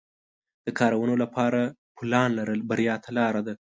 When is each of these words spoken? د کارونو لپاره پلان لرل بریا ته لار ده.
د 0.65 0.67
کارونو 0.79 1.13
لپاره 1.23 1.61
پلان 1.97 2.29
لرل 2.39 2.59
بریا 2.69 2.95
ته 3.03 3.09
لار 3.17 3.35
ده. 3.47 3.53